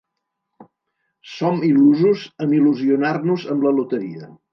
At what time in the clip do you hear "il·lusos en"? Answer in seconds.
1.67-2.55